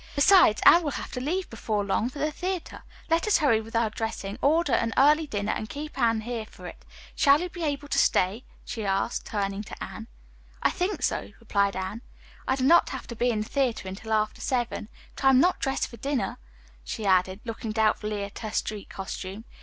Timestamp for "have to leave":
0.97-1.47